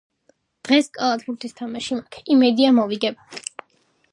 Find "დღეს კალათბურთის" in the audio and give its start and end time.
0.69-1.53